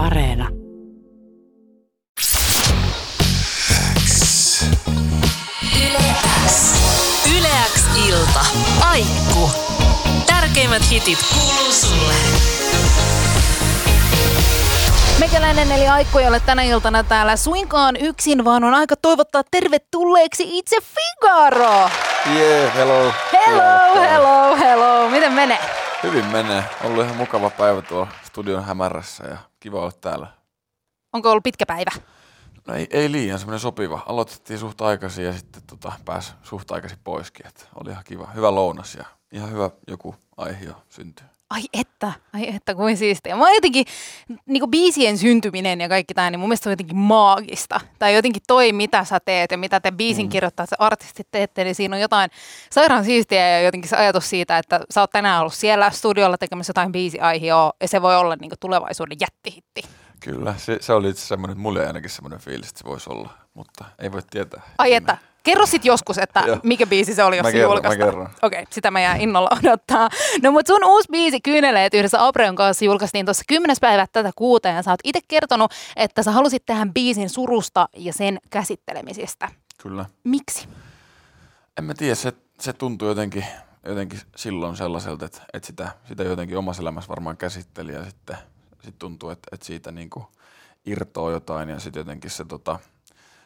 [0.00, 0.48] Areena.
[7.36, 8.40] Yleäks ilta.
[8.90, 9.50] Aikku.
[10.26, 12.12] Tärkeimmät hitit kuuluu sulle.
[15.18, 20.58] Mekäläinen eli Aikku ei ole tänä iltana täällä suinkaan yksin, vaan on aika toivottaa tervetulleeksi
[20.58, 21.90] itse Figaro.
[22.36, 23.12] Yeah, hello.
[23.46, 25.10] Hello, hello, hello.
[25.10, 25.79] Miten menee?
[26.02, 26.64] Hyvin menee.
[26.84, 30.26] Ollut ihan mukava päivä tuolla studion hämärässä ja kiva olla täällä.
[31.12, 31.90] Onko ollut pitkä päivä?
[32.66, 34.02] No ei, ei liian semmoinen sopiva.
[34.06, 37.46] Aloitettiin suht aikaisin ja sitten tota, pääsi suht aikaisin poiskin.
[37.46, 38.26] Et oli ihan kiva.
[38.34, 41.26] Hyvä lounas ja ihan hyvä joku aihe jo syntyy.
[41.50, 43.36] Ai että, ai että, kuin siistiä.
[43.36, 43.84] Mä jotenkin,
[44.46, 47.80] niin kuin biisien syntyminen ja kaikki tämä, niin mun mielestä se on jotenkin maagista.
[47.98, 50.30] Tai jotenkin toi, mitä sä teet ja mitä te biisin mm.
[50.30, 52.30] kirjoittaa, että artistit teette, niin siinä on jotain
[52.70, 56.70] sairaan siistiä ja jotenkin se ajatus siitä, että sä oot tänään ollut siellä studiolla tekemässä
[56.70, 59.82] jotain biisiaihioa ja se voi olla niin kuin tulevaisuuden jättihitti.
[60.20, 63.84] Kyllä, se, se oli itse semmoinen, mulle ainakin semmoinen fiilis, että se voisi olla, mutta
[63.98, 64.62] ei voi tietää.
[64.78, 67.74] Ai että, Kerro sitten joskus, että mikä biisi se oli, jos Mä se kerron, mä
[67.76, 68.10] julkaistaan.
[68.10, 68.28] kerron.
[68.42, 70.08] Okei, sitä mä jään innolla odottaa.
[70.42, 73.76] No mut sun uusi biisi Kyyneleet yhdessä Abreon kanssa julkaistiin tuossa 10.
[73.80, 78.12] päivä tätä kuuta ja sä oot itse kertonut, että sä halusit tehdä biisin surusta ja
[78.12, 79.48] sen käsittelemisestä.
[79.82, 80.04] Kyllä.
[80.24, 80.68] Miksi?
[81.78, 83.44] En mä tiedä, se, se tuntui jotenkin,
[83.86, 88.36] jotenkin silloin sellaiselta, että, että sitä, sitä jotenkin omassa elämässä varmaan käsitteli ja sitten
[88.84, 90.26] sit tuntuu, että, että siitä niinku
[90.86, 92.78] irtoaa jotain ja sitten jotenkin se, tota,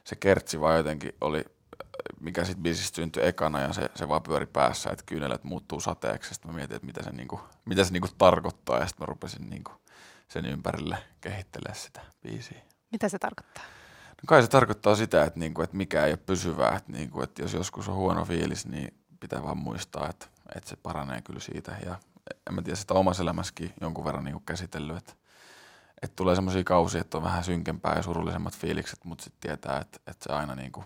[0.05, 1.45] se kertsi vaan jotenkin oli,
[2.21, 6.35] mikä sitten biisistä syntyi ekana ja se, se vaan pyöri päässä, että kyynelet muuttuu sateeksi.
[6.35, 9.51] Sitten mä mietin, että mitä se, niinku, mitä se niinku tarkoittaa ja sitten mä rupesin
[9.51, 9.73] niinku
[10.29, 12.63] sen ympärille kehittelemään sitä biisiä.
[12.93, 13.65] Mitä se tarkoittaa?
[14.09, 17.43] No kai se tarkoittaa sitä, että, niinku, että mikä ei ole pysyvää, että, niinku, että
[17.43, 20.27] jos joskus on huono fiilis, niin pitää vaan muistaa, että,
[20.57, 21.77] että se paranee kyllä siitä.
[21.87, 21.99] Ja
[22.49, 25.13] en mä tiedä, sitä omassa elämässäkin jonkun verran niinku käsitellyt, että,
[26.05, 29.99] että tulee semmoisia kausia, että on vähän synkempää ja surullisemmat fiilikset, mutta sitten tietää, että,
[30.07, 30.85] että se aina niinku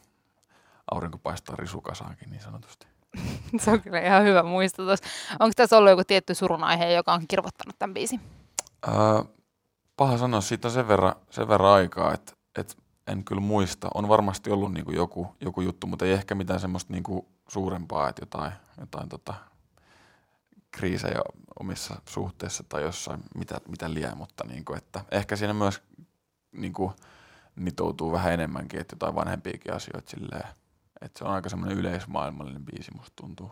[0.91, 2.87] aurinko paistaa risukasaakin niin sanotusti.
[3.61, 5.01] Se on kyllä ihan hyvä muistutus.
[5.39, 8.21] Onko tässä ollut joku tietty surun aihe, joka on kirvoittanut tämän biisin?
[8.87, 9.25] Ää,
[9.97, 12.75] paha sanoa, siitä on sen verran, sen verran aikaa, että, että
[13.07, 13.89] en kyllä muista.
[13.95, 17.27] On varmasti ollut niin kuin joku, joku juttu, mutta ei ehkä mitään semmoista niin kuin
[17.49, 19.35] suurempaa, että jotain, jotain tota,
[20.71, 21.21] kriisejä
[21.61, 25.83] omissa suhteissa tai jossain, mitä, mitä liian, mutta niin kuin, että ehkä siinä myös
[26.53, 26.93] niin kuin,
[27.57, 30.49] nitoutuu vähän enemmänkin, että jotain vanhempiakin asioita silleen,
[31.01, 33.51] että se on aika semmoinen yleismaailmallinen biisi, musta tuntuu.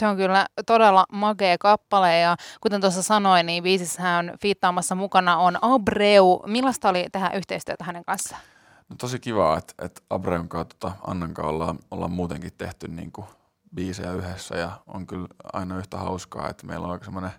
[0.00, 5.58] Se on kyllä todella makea kappale ja kuten tuossa sanoin, niin biisissähän fiittaamassa mukana on
[5.62, 6.42] Abreu.
[6.46, 8.42] Millaista oli tehdä yhteistyötä hänen kanssaan?
[8.88, 13.12] No tosi kiva, että, että Abreon kanssa tota Annan kanssa ollaan, ollaan muutenkin tehty niin
[13.12, 13.26] kuin
[13.74, 17.30] biisejä yhdessä ja on kyllä aina yhtä hauskaa, että meillä on aika semmoinen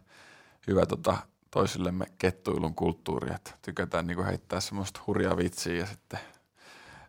[0.67, 1.17] hyvä tota,
[1.51, 6.19] toisillemme kettuilun kulttuuri, että tykätään niin kuin heittää semmoista hurjaa vitsiä ja sitten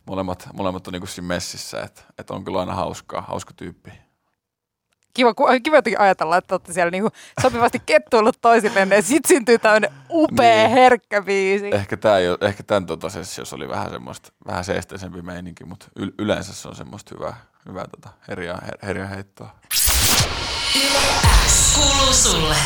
[0.05, 4.04] molemmat, molemmat on niin kuin siinä messissä, että, että on kyllä aina hauskaa, hauska tyyppi.
[5.15, 5.33] Kiva,
[5.63, 7.09] kiva jotenkin ajatella, että olette siellä niinku
[7.41, 10.69] sopivasti kettuillut toisilleen ja sit syntyy tämmöinen upea, Niin.
[10.71, 11.75] herkkä biisi.
[11.75, 15.85] Ehkä, tää ei ole, ehkä tämän tota sessiossa oli vähän semmoista, vähän seesteisempi meininki, mutta
[15.95, 17.35] y- yleensä se on semmoista hyvää,
[17.69, 19.49] hyvää tota herjaa, her- herjaa heittoa.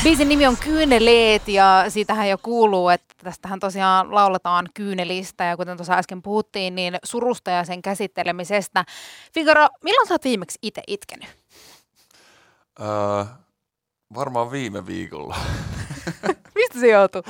[0.04, 5.78] Biisin nimi on Kyyneleet ja siitähän jo kuuluu, että tästähän tosiaan lauletaan kyynelistä ja kuten
[5.78, 8.86] tuossa äsken puhuttiin, niin surusta ja sen käsittelemisestä.
[9.34, 11.28] Figaro, milloin sä oot viimeksi itse itkenyt?
[12.82, 13.26] Öö,
[14.16, 15.38] varmaan viime viikolla.
[16.56, 17.22] Mistä se joutuu?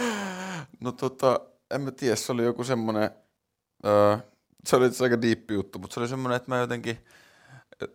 [0.80, 1.40] No tota,
[1.72, 3.12] en mä tiedä, se oli joku semmoinen,
[3.86, 4.18] öö,
[4.66, 7.06] se oli itse aika diippi juttu, mutta se oli semmoinen, että mä jotenkin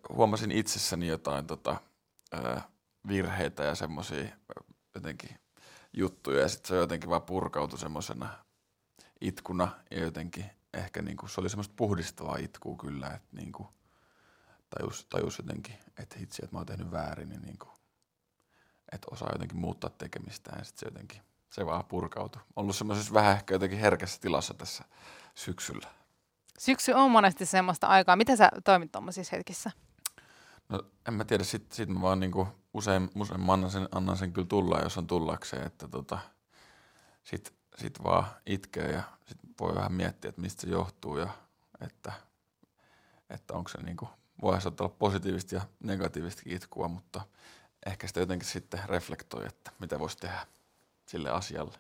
[0.09, 1.77] huomasin itsessäni jotain tota,
[2.35, 2.57] öö,
[3.09, 4.25] virheitä ja semmoisia
[4.95, 5.39] jotenkin
[5.93, 8.29] juttuja ja sitten se jotenkin vaan purkautui semmoisena
[9.21, 10.45] itkuna ja jotenkin
[10.75, 13.69] ehkä niinku, se oli semmoista puhdistavaa itkua kyllä, että niinku,
[14.79, 17.69] tajus, tajus jotenkin, että hitsi, että mä oon tehnyt väärin ja niinku,
[18.93, 22.43] että osaa jotenkin muuttaa tekemistään ja sitten se jotenkin, se vaan purkautui.
[22.57, 24.85] Ollut semmoisessa vähän ehkä jotenkin herkässä tilassa tässä
[25.35, 25.89] syksyllä.
[26.59, 28.17] Syksy on monesti semmoista aikaa.
[28.17, 29.71] Miten sä toimit tuommoisissa hetkissä?
[30.69, 34.17] No en mä tiedä, sit, sit mä vaan niinku usein, usein mä annan sen, annan
[34.17, 36.19] sen kyllä tulla, jos on tullakseen, että tota,
[37.23, 41.29] sit, sit vaan itkee ja sit voi vähän miettiä, että mistä se johtuu ja
[41.81, 42.13] että,
[43.31, 44.09] että onko se niinku,
[44.43, 47.21] voi saattaa olla positiivista ja negatiivista itkua, mutta
[47.87, 50.47] ehkä sitä jotenkin sitten reflektoi, että mitä voisi tehdä
[51.07, 51.79] sille asialle.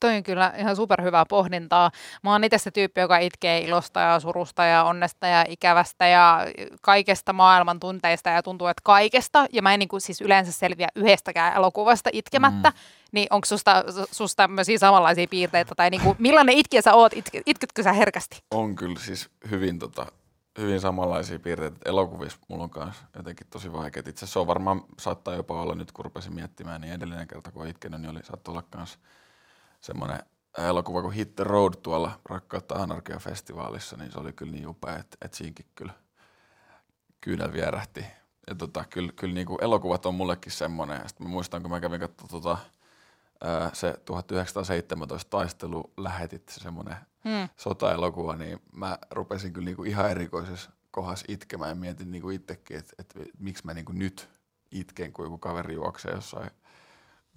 [0.00, 1.90] Toi on kyllä ihan superhyvää pohdintaa.
[2.22, 6.46] Mä oon itse se tyyppi, joka itkee ilosta ja surusta ja onnesta ja ikävästä ja
[6.82, 9.46] kaikesta maailman tunteista ja tuntuu, että kaikesta.
[9.52, 12.70] Ja mä en niin kuin siis yleensä selviä yhdestäkään elokuvasta itkemättä.
[12.70, 12.76] Mm.
[13.12, 15.74] Niin onko susta, susta tämmöisiä samanlaisia piirteitä?
[15.74, 17.12] Tai niin kuin, millainen itkiä sä oot?
[17.12, 18.42] Itke, itketkö sä herkästi?
[18.50, 20.06] On kyllä siis hyvin, tota,
[20.58, 21.76] hyvin samanlaisia piirteitä.
[21.84, 24.00] Elokuvissa mulla on kanssa jotenkin tosi vaikea.
[24.00, 27.52] Itse asiassa se on varmaan, saattaa jopa olla nyt kun rupesin miettimään, niin edellinen kerta
[27.52, 28.98] kun itkenyt, niin oli, saattoi olla kanssa
[29.80, 30.18] semmoinen
[30.58, 35.16] elokuva kuin Hit the Road tuolla Rakkautta Anarkia-festivaalissa, niin se oli kyllä niin upea, että,
[35.24, 35.92] että siinkin kyllä
[37.20, 38.04] kyynel vierähti.
[38.46, 41.08] Ja tota, kyllä, kyllä niin kuin elokuvat on mullekin semmoinen.
[41.08, 42.58] Sitten mä muistan, kun mä kävin katsomaan tota,
[43.72, 46.96] se 1917 taistelu lähetit, se semmoinen
[47.28, 47.48] hmm.
[47.56, 52.36] sota-elokuva, niin mä rupesin kyllä niin kuin ihan erikoisessa kohdassa itkemään ja mietin niin kuin
[52.36, 54.28] itsekin, että, että, että miksi mä niin kuin nyt
[54.70, 56.50] itken, kun joku kaveri juoksee jossain–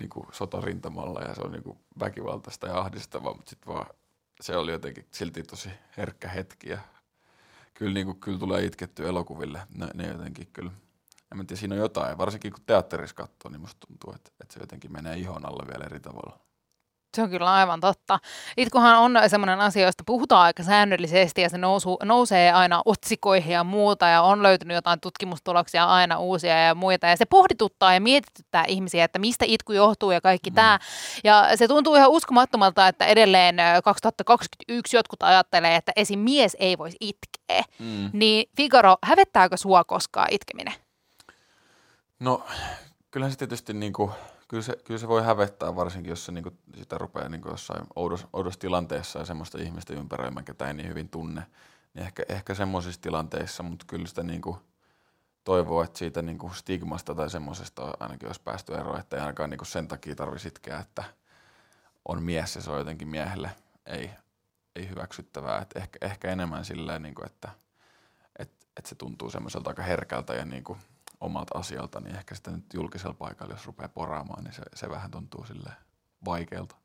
[0.01, 3.85] niin kuin sotarintamalla ja se on niin kuin väkivaltaista ja ahdistavaa, mutta sitten vaan
[4.41, 6.77] se oli jotenkin silti tosi herkkä hetki ja
[7.73, 10.71] kyllä, niin kuin, kyllä tulee itketty elokuville, ne, ne jotenkin kyllä,
[11.31, 14.53] en mä tiedä, siinä on jotain, varsinkin kun teatterissa katsoo, niin musta tuntuu, että, että
[14.53, 16.39] se jotenkin menee ihon alle vielä eri tavalla.
[17.15, 18.19] Se on kyllä aivan totta.
[18.57, 23.63] Itkuhan on semmoinen asia, josta puhutaan aika säännöllisesti ja se nousu, nousee aina otsikoihin ja
[23.63, 28.65] muuta ja on löytynyt jotain tutkimustuloksia aina uusia ja muita ja se pohdituttaa ja mietityttää
[28.67, 30.55] ihmisiä, että mistä itku johtuu ja kaikki mm.
[30.55, 30.79] tämä.
[31.23, 36.19] Ja se tuntuu ihan uskomattomalta, että edelleen 2021 jotkut ajattelee, että esim.
[36.19, 37.63] mies ei voisi itkeä.
[37.79, 38.09] Mm.
[38.13, 40.73] Niin Figaro, hävettääkö sua koskaan itkeminen?
[42.19, 42.43] No,
[43.11, 44.11] kyllähän se tietysti niin kuin
[44.47, 48.27] kyllä se, kyllä se voi hävettää, varsinkin jos se niinku, sitä rupeaa niinku jossain oudossa,
[48.33, 51.45] oudossa tilanteessa ja semmoista ihmistä ympäröimään, ketä ei niin hyvin tunne.
[51.93, 54.57] Niin ehkä, ehkä semmoisissa tilanteissa, mutta kyllä sitä niinku
[55.43, 59.65] toivoo, että siitä niinku stigmasta tai semmoisesta ainakin olisi päästy eroon, että ei ainakaan niinku
[59.65, 61.03] sen takia tarvitsisi itkeä, että
[62.05, 63.51] on mies ja se on jotenkin miehelle
[63.85, 64.11] ei,
[64.75, 65.61] ei hyväksyttävää.
[65.61, 67.49] Et ehkä, ehkä enemmän silleen, niinku, että
[68.39, 70.77] et, et se tuntuu semmoiselta aika herkältä ja niinku,
[71.21, 75.11] omalta asialta, niin ehkä sitä nyt julkisella paikalla, jos rupeaa poraamaan, niin se, se vähän
[75.11, 75.71] tuntuu sille
[76.25, 76.75] vaikealta.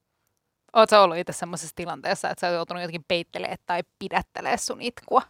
[0.73, 5.23] Oletko ollut itse sellaisessa tilanteessa, että sä oot joutunut jotenkin peittelemään tai pidättelemään sun itkua?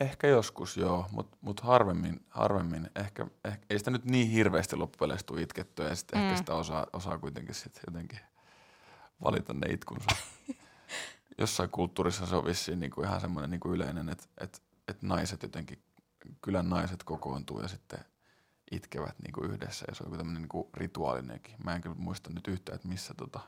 [0.00, 5.26] Ehkä joskus joo, mutta mut harvemmin, harvemmin ehkä, ehkä, ei sitä nyt niin hirveästi loppupeleissä
[5.26, 6.24] tule itkettyä ja sitten mm.
[6.24, 8.20] ehkä sitä osaa, osaa kuitenkin sit jotenkin
[9.24, 10.10] valita ne itkunsa.
[11.38, 15.82] Jossain kulttuurissa se on vissiin niinku ihan semmoinen niinku yleinen, että et, et naiset jotenkin,
[16.42, 17.98] kylän naiset kokoontuu ja sitten
[18.70, 21.54] itkevät niin kuin yhdessä ja se on joku tämmöinen niin rituaalinenkin.
[21.64, 23.40] Mä en kyllä muista nyt yhtään, että missä, tota,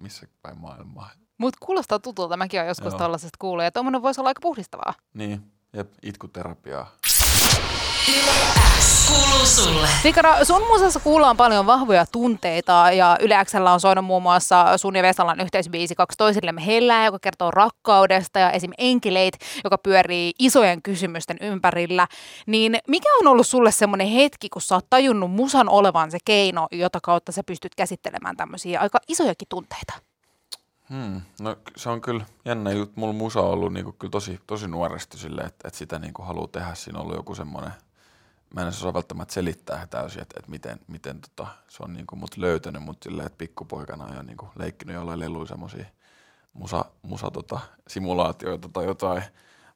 [0.00, 1.10] missä päin maailmaa.
[1.38, 4.94] Mutta kuulostaa tutulta, mäkin olen joskus tällaisesta kuullut ja tuommoinen voisi olla aika puhdistavaa.
[5.14, 6.90] Niin, jep, itkuterapiaa.
[9.08, 9.88] Kuuluu sulle.
[10.02, 13.36] Fikara, sun musassa kuullaan paljon vahvoja tunteita ja Yle
[13.72, 18.50] on soinut muun muassa sun ja Vesalan yhteisbiisi Kaksi toisillemme hellää, joka kertoo rakkaudesta ja
[18.50, 18.70] esim.
[18.78, 22.06] Enkeleit, joka pyörii isojen kysymysten ympärillä.
[22.46, 26.68] Niin mikä on ollut sulle semmoinen hetki, kun sä oot tajunnut musan olevan se keino,
[26.72, 29.92] jota kautta sä pystyt käsittelemään tämmöisiä aika isojakin tunteita?
[30.90, 31.20] Hmm.
[31.40, 33.00] No se on kyllä jännä juttu.
[33.00, 36.48] Mulla musa on ollut niinku kyllä tosi, tosi nuoresti sille, että, että sitä niinku haluaa
[36.52, 36.74] tehdä.
[36.74, 37.72] Siinä on ollut joku semmoinen–
[38.54, 42.36] mä en osaa välttämättä selittää täysin, että, että miten, miten tota, se on niinku mut
[42.36, 45.84] löytänyt, mutta silleen, että pikkupoikana on niinku leikkinyt jollain leluja semmoisia
[46.52, 49.22] musa, musa tota, simulaatioita tai jotain,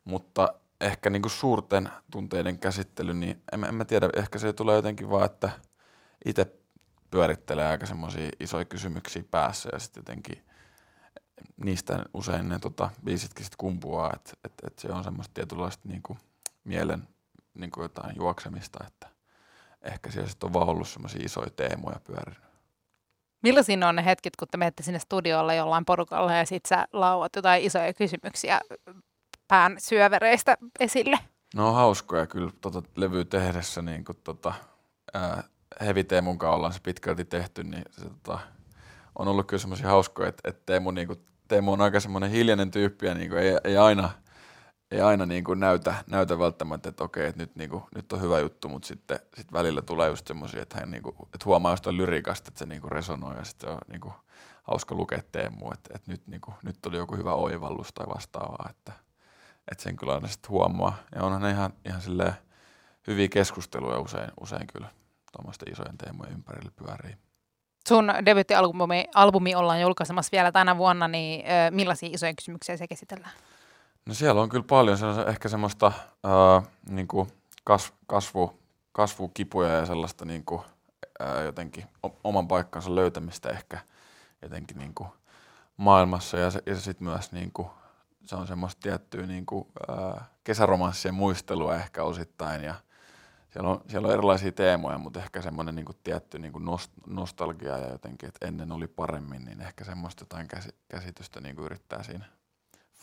[0.04, 5.10] mutta ehkä niinku suurten tunteiden käsittely, niin en, en mä tiedä, ehkä se tulee jotenkin
[5.10, 5.50] vaan, että
[6.24, 6.46] itse
[7.10, 10.44] pyörittelee aika semmoisia isoja kysymyksiä päässä ja sitten jotenkin
[11.56, 16.16] niistä usein ne tota, biisitkin sitten kumpuaa, että et, et se on semmoista tietynlaista niinku
[16.64, 17.08] mielen
[17.54, 19.08] niin kuin jotain juoksemista, että
[19.82, 22.44] ehkä siellä sitten on vaan ollut semmoisia isoja teemoja pyörinyt.
[23.42, 27.36] Millaisia on ne hetket, kun te menette sinne studiolle jollain porukalla ja sitten sä lauat
[27.36, 28.60] jotain isoja kysymyksiä
[29.48, 31.18] pään syövereistä esille?
[31.54, 34.54] No on hauskoja kyllä tota levy tehdessä, niin kun tota,
[35.14, 35.44] ää,
[35.80, 38.38] Heavy Teemun kanssa ollaan se pitkälti tehty, niin se tota,
[39.18, 42.70] on ollut kyllä semmoisia hauskoja, että, että Teemu, niin kuin, Teemu on aika semmoinen hiljainen
[42.70, 44.10] tyyppi ja niin kuin, ei, ei aina–
[44.94, 48.20] ei aina niin kuin näytä, näytä välttämättä, että okei, että nyt, niin kuin, nyt on
[48.20, 51.72] hyvä juttu, mutta sitten sit välillä tulee just semmoisia, että hän niin kuin, että huomaa
[51.72, 54.14] jostain lyrikasta, että se niin kuin resonoi ja sitten on niin kuin,
[54.62, 58.66] hauska lukea Teemu, että, että nyt, niin kuin, nyt oli joku hyvä oivallus tai vastaavaa,
[58.70, 58.92] että,
[59.70, 60.96] että sen kyllä aina sitten huomaa.
[61.14, 62.34] Ja onhan ne ihan, ihan silleen
[63.06, 64.88] hyviä keskusteluja usein, usein kyllä
[65.32, 67.16] tuommoisten isojen teemojen ympärillä pyörii.
[67.88, 73.32] Sun debiuttialbumi albumi ollaan julkaisemassa vielä tänä vuonna, niin millaisia isoja kysymyksiä se käsitellään?
[74.06, 75.92] No siellä on kyllä paljon, se on ehkä semmoista
[76.24, 77.28] ää, niin kuin
[77.64, 78.58] kas, kasvu,
[78.92, 80.62] kasvukipuja ja sellaista niin kuin,
[81.20, 81.84] ää, jotenkin
[82.24, 83.78] oman paikkansa löytämistä ehkä
[84.42, 85.08] jotenkin niin kuin
[85.76, 86.38] maailmassa.
[86.38, 87.68] Ja, ja sitten myös niin kuin,
[88.24, 92.64] se on semmoista tiettyä niin kuin, ää, kesäromanssien muistelua ehkä osittain.
[92.64, 92.74] Ja
[93.50, 96.92] siellä on, siellä on erilaisia teemoja, mutta ehkä semmoinen niin kuin tietty niin kuin nost,
[97.06, 101.66] nostalgia ja jotenkin, että ennen oli paremmin, niin ehkä semmoista jotain käsi, käsitystä niin kuin
[101.66, 102.24] yrittää siinä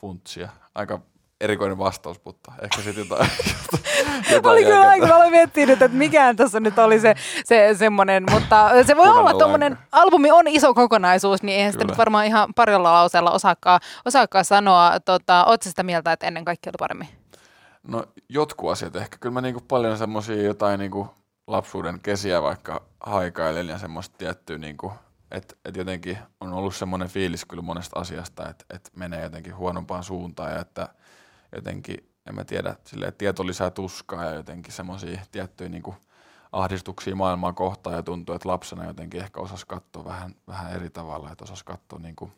[0.01, 0.49] funtsia.
[0.75, 0.99] Aika
[1.41, 3.29] erikoinen vastaus, mutta ehkä sitten jotain,
[4.31, 7.15] jotain oli kyllä aika, mä olen miettinyt, että mikään tässä nyt oli se,
[7.45, 11.85] se semmoinen, mutta se voi olla, että tuommoinen albumi on iso kokonaisuus, niin eihän sitä
[11.85, 14.99] nyt varmaan ihan parilla lauseella osaakaan, osaakaan sanoa.
[14.99, 17.07] Tota, Oletko sitä mieltä, että ennen kaikkea oli paremmin?
[17.83, 19.17] No jotkut asiat ehkä.
[19.17, 21.07] Kyllä mä niinku paljon semmosia jotain niinku
[21.47, 24.93] lapsuuden kesiä vaikka haikailen ja semmoista tiettyä niinku,
[25.31, 30.03] että et jotenkin on ollut semmoinen fiilis kyllä monesta asiasta, että et menee jotenkin huonompaan
[30.03, 30.89] suuntaan ja että
[31.55, 35.95] jotenkin, en mä tiedä, silleen, tieto lisää tuskaa ja jotenkin semmoisia tiettyjä niinku
[36.51, 41.31] ahdistuksia maailmaa kohtaan ja tuntuu, että lapsena jotenkin ehkä osasi katsoa vähän, vähän eri tavalla,
[41.31, 42.31] että osasi katsoa niinku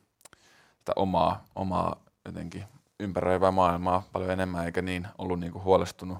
[0.78, 1.96] sitä omaa, omaa
[2.26, 2.64] jotenkin
[3.00, 6.18] ympäröivää maailmaa paljon enemmän, eikä niin ollut niinku huolestunut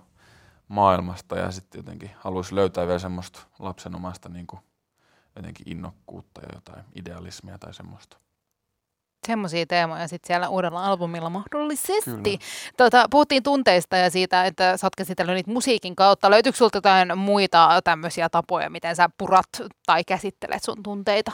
[0.68, 1.38] maailmasta.
[1.38, 4.60] Ja sitten jotenkin haluaisi löytää vielä semmoista lapsenomaista niinku
[5.36, 8.18] jotenkin innokkuutta ja jotain idealismia tai semmoista.
[9.28, 12.12] Semmoisia teemoja sitten siellä uudella albumilla mahdollisesti.
[12.12, 12.38] Kyllä.
[12.78, 16.30] Tota, puhuttiin tunteista ja siitä, että sä oot käsitellyt niitä musiikin kautta.
[16.32, 19.50] Löytyykö sulta jotain muita tämmöisiä tapoja, miten sä purat
[19.86, 21.32] tai käsittelet sun tunteita?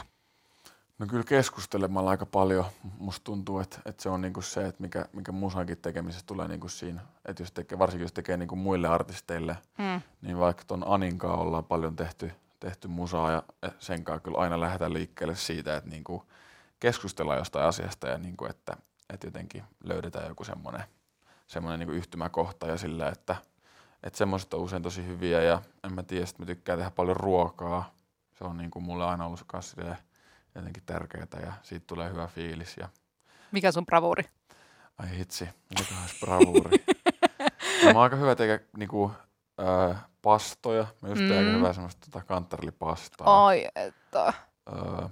[1.00, 2.65] No kyllä keskustelemalla aika paljon.
[2.98, 6.68] Musta tuntuu, että, että se on niinku se, että mikä, mikä musankin tekemisessä tulee niinku
[6.68, 10.01] siinä, että jos tekee, varsinkin jos tekee niinku muille artisteille, Hmm.
[10.22, 13.44] niin vaikka ton Aninkaa ollaan paljon tehty, tehty musaa ja
[13.80, 16.25] sen kanssa kyllä aina lähdetään liikkeelle siitä, että niinku
[16.80, 18.78] keskustellaan jostain asiasta ja niinku, että,
[19.13, 20.84] että jotenkin löydetään joku semmoinen
[21.48, 23.36] semmoinen niinku yhtymäkohta ja sillä, että,
[24.04, 27.18] että semmoiset on usein tosi hyviä ja en mä tiedä, sit mä tykkään tehdä paljon
[27.18, 27.94] ruokaa.
[28.38, 29.98] Se on niinku mulle aina ollut kans silleen
[30.56, 32.89] jotenkin tärkeää ja siitä tulee hyvä fiilis ja
[33.51, 34.24] Mikä sun bravuuri?
[34.98, 35.50] ai hitsi,
[35.80, 36.86] mikä olisi bravuuri.
[37.84, 39.12] no, mä oon aika hyvä tekee niinku,
[39.60, 40.86] ö, pastoja.
[41.01, 41.28] Mä just Mm.
[41.30, 43.46] hyvää semmoista tota kantarellipastaa.
[43.48, 44.34] Ai että.
[44.74, 45.08] Öö,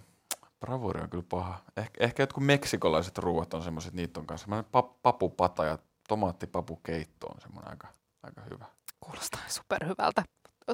[0.59, 1.57] bravuuri on kyllä paha.
[1.77, 4.43] Eh, ehkä jotkut meksikolaiset ruuat on semmoiset, niitä on kanssa.
[4.45, 5.77] Semmoinen pap, papupata ja
[6.07, 7.87] tomaattipapukeitto on semmoinen aika,
[8.23, 8.65] aika hyvä.
[8.99, 10.23] Kuulostaa superhyvältä.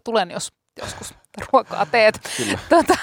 [0.04, 1.14] Tulen, jos joskus
[1.52, 2.20] ruokaa teet.
[2.38, 2.60] Kyllä.
[2.70, 2.94] Tota,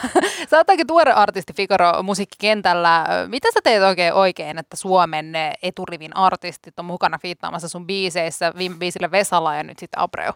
[0.50, 3.04] sä oot aika tuore artisti Figaro musiikkikentällä.
[3.28, 8.76] Mitä sä teet oikein oikein, että Suomen eturivin artistit on mukana fiittaamassa sun biiseissä, viime
[8.76, 10.32] biisille Vesala ja nyt sitten Abreu?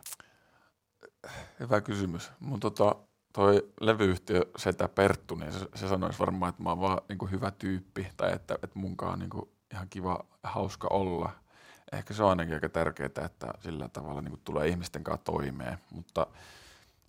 [1.61, 2.31] Hyvä kysymys.
[2.41, 2.97] Mun tota,
[3.33, 7.51] toi levyyhtiö Setä Perttu, niin se, se sanoisi varmaan, että mä oon vaan niinku hyvä
[7.51, 11.31] tyyppi tai että, että munkaan on niinku ihan kiva hauska olla.
[11.93, 16.27] Ehkä se on ainakin aika tärkeää, että sillä tavalla niinku tulee ihmisten kanssa toimeen, mutta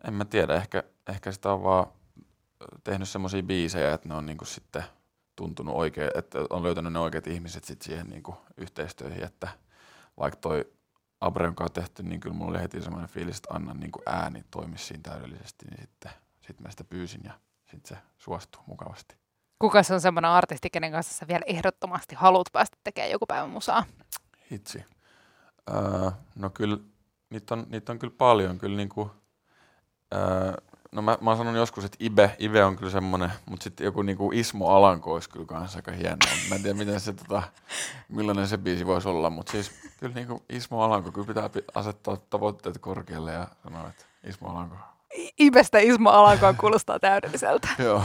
[0.07, 1.87] en mä tiedä, ehkä, ehkä sitä on vaan
[2.83, 4.83] tehnyt semmoisia biisejä, että ne on niinku sitten
[5.35, 9.47] tuntunut oikein, että on löytänyt ne oikeat ihmiset sit siihen niinku yhteistyöhön, että
[10.17, 10.65] vaikka toi
[11.21, 14.85] Abreon kanssa tehty, niin kyllä mulla oli heti semmoinen fiilis, että Annan niin ääni toimisi
[14.85, 16.11] siinä täydellisesti, niin sitten
[16.47, 17.33] sit mä sitä pyysin ja
[17.71, 19.15] sitten se suostui mukavasti.
[19.59, 23.47] Kuka se on semmoinen artisti, kenen kanssa sä vielä ehdottomasti haluat päästä tekemään joku päivä
[23.47, 23.85] musaa?
[24.51, 24.85] Hitsi.
[25.69, 26.77] Öö, no kyllä,
[27.29, 28.57] niitä on, niitä on kyllä paljon.
[28.57, 29.11] Kyllä niinku,
[30.13, 30.53] öö,
[30.91, 34.01] no mä, mä oon sanonut joskus, että Ibe, Ibe on kyllä semmoinen, mutta sitten joku
[34.01, 36.17] niinku Ismo Alanko olisi kyllä kanssa aika hieno.
[36.49, 37.43] Mä en tiedä, miten se, tota,
[38.09, 42.17] millainen se biisi voisi olla, mutta siis kyllä niinku Ismo Alanko, kyllä pitää pi- asettaa
[42.29, 44.75] tavoitteet korkealle ja sanoa, että Ismo Alanko.
[45.17, 47.67] I- Ibestä Ismo Alankoa kuulostaa täydelliseltä.
[47.79, 48.03] Joo.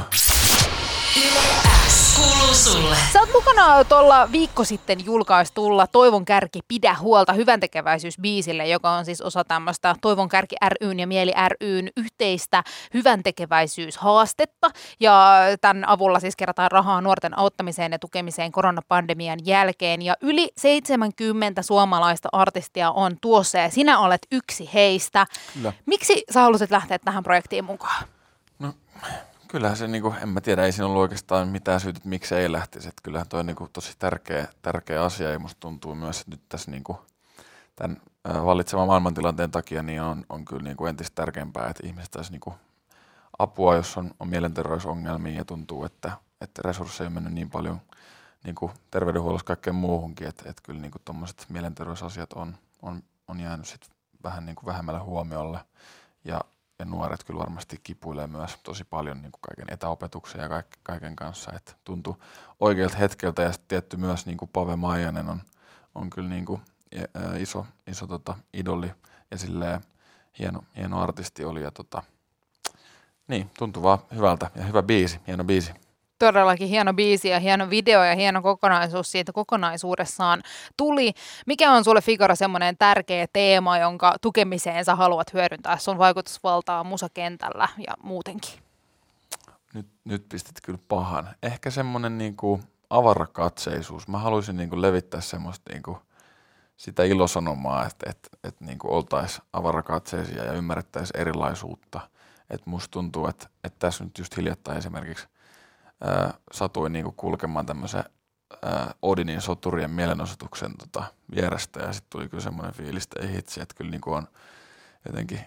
[2.21, 2.97] Kuuluu sulle.
[3.13, 9.05] Sä oot mukana tuolla viikko sitten julkaistulla Toivon kärki Pidä huolta hyvän tekeväisyysbiisille, joka on
[9.05, 14.71] siis osa tämmöistä Toivon kärki ryn ja Mieli ryn yhteistä hyvän tekeväisyyshaastetta.
[15.01, 20.03] Ja tämän avulla siis kerätään rahaa nuorten auttamiseen ja tukemiseen koronapandemian jälkeen.
[20.03, 25.27] Ja yli 70 suomalaista artistia on tuossa ja sinä olet yksi heistä.
[25.55, 25.73] Kyllä.
[25.87, 28.05] Miksi sä halusit lähteä tähän projektiin mukaan?
[28.59, 28.73] No,
[29.51, 32.53] kyllähän se, niinku, en mä tiedä, ei siinä ollut oikeastaan mitään syytä, että miksi ei
[32.53, 32.89] lähtisi.
[32.89, 36.41] Että kyllähän toi on niinku, tosi tärkeä, tärkeä asia ja musta tuntuu myös, että nyt
[36.49, 36.99] tässä niinku,
[37.77, 37.97] tämän
[38.31, 42.55] äh, vallitsevan maailmantilanteen takia niin on, on kyllä niinku entistä tärkeämpää, että ihmiset saisi niinku
[43.39, 47.81] apua, jos on, on mielenterveysongelmia ja tuntuu, että, että resursseja on mennyt niin paljon
[48.45, 53.91] niinku terveydenhuollossa kaikkeen muuhunkin, että, että kyllä niinku tuommoiset mielenterveysasiat on, on, on jäänyt sit
[54.25, 55.61] vähän niinku vähemmälle huomiolle.
[56.25, 56.41] Ja
[56.81, 61.17] ja nuoret kyllä varmasti kipuilee myös tosi paljon niin kuin kaiken etäopetuksen ja kaik- kaiken
[61.17, 61.53] kanssa.
[61.57, 62.23] että tuntuu
[62.61, 65.43] oikealta hetkeltä ja tietty myös niin kuin Pave Maijanen on,
[65.95, 66.61] on kyllä niin kuin
[66.97, 68.93] ä, iso, iso tota, idoli
[69.31, 69.81] ja silleen
[70.39, 71.63] hieno, hieno artisti oli.
[71.63, 72.03] Ja tota,
[73.29, 75.73] niin, tuntuu vaan hyvältä ja hyvä biisi, hieno biisi.
[76.21, 80.43] Todellakin hieno biisi ja hieno video ja hieno kokonaisuus siitä kokonaisuudessaan
[80.77, 81.13] tuli.
[81.47, 87.69] Mikä on sulle Figaro semmoinen tärkeä teema, jonka tukemiseen sä haluat hyödyntää sun vaikutusvaltaa musakentällä
[87.87, 88.51] ja muutenkin?
[89.75, 91.29] Nyt, nyt pistit kyllä pahan.
[91.43, 92.61] Ehkä semmoinen niinku
[92.91, 94.09] avarakatseisuus.
[94.09, 95.99] Mä haluaisin niinku levittää semmoista niinku
[96.77, 102.01] sitä ilosanomaa, että, että, että niinku oltaisiin avarakatseisia ja ymmärrettäisiin erilaisuutta.
[102.51, 105.27] että musta tuntuu, että, että tässä nyt just hiljattain esimerkiksi–
[106.01, 108.05] ää, satuin niinku kulkemaan tämmöisen
[108.63, 111.05] ää, Odinin soturien mielenosoituksen tota,
[111.35, 114.29] vierestä ja sitten tuli kyllä semmoinen fiilis, että ei hitsi, että kyllä niinku on
[115.07, 115.41] jotenkin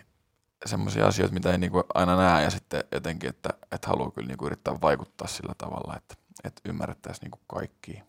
[0.65, 4.45] semmoisia asioita, mitä ei niinku aina näe ja sitten jotenkin, että, että haluaa kyllä niinku
[4.45, 8.03] yrittää vaikuttaa sillä tavalla, että, että ymmärrettäisiin niinku kaikkia.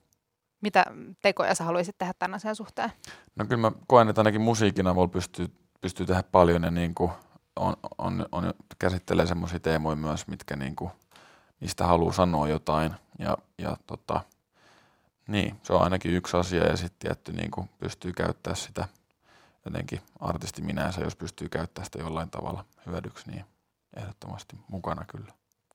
[0.60, 0.84] Mitä
[1.22, 2.92] tekoja sä haluaisit tehdä tämän asian suhteen?
[3.36, 5.46] No kyllä mä koen, että ainakin musiikin avulla pystyy,
[5.80, 7.12] pystyy tehdä paljon ja niinku
[7.56, 10.90] on, on, on, käsittelee semmoisia teemoja myös, mitkä niinku–
[11.60, 12.94] mistä haluaa sanoa jotain.
[13.18, 14.20] Ja, ja tota,
[15.28, 18.88] niin, se on ainakin yksi asia ja sitten tietty niin kuin pystyy käyttämään sitä
[19.64, 23.44] jotenkin artisti minänsä, jos pystyy käyttämään sitä jollain tavalla hyödyksi, niin
[23.96, 25.32] ehdottomasti mukana kyllä.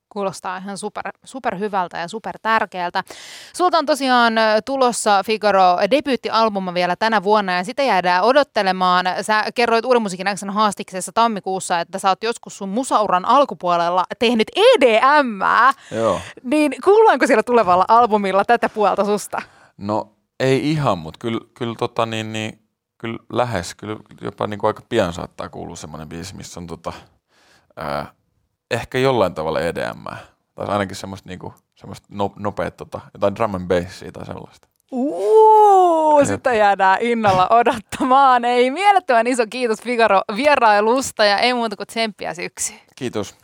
[0.10, 3.04] Kuulostaa ihan super, super hyvältä ja super tärkeältä.
[3.54, 4.34] Sulta on tosiaan
[4.66, 9.06] tulossa Figaro debyyttialbuma vielä tänä vuonna ja sitä jäädään odottelemaan.
[9.22, 15.42] Sä kerroit Uuden musiikin haastiksessa tammikuussa, että sä oot joskus sun musauran alkupuolella tehnyt EDM.
[15.92, 16.22] Joo.
[16.44, 19.42] Niin kuullaanko siellä tulevalla albumilla tätä puolta susta?
[19.78, 22.62] No ei ihan, mutta kyllä, kyllä, tota, niin, niin,
[22.98, 26.94] kyllä lähes, kyllä jopa niin kuin aika pian saattaa kuulua semmoinen biisi, missä on tota,
[27.76, 28.14] ää,
[28.72, 30.06] ehkä jollain tavalla EDM.
[30.56, 34.68] Tai ainakin semmoista, niinku, semmoista no, nopeet, tota, jotain drum and bassia tai sellaista.
[34.92, 38.46] Uuu, sitä jäädään innolla odottamaan.
[38.46, 42.74] Ei mielettömän iso kiitos Figaro vierailusta ja ei muuta kuin tsemppiä syksy.
[42.96, 43.36] Kiitos.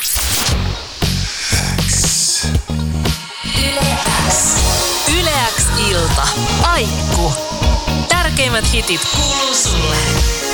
[5.20, 6.28] Yleäks ilta.
[6.68, 7.34] Aikku.
[8.10, 10.45] Tärkeimmät hitit kuuluu sulle.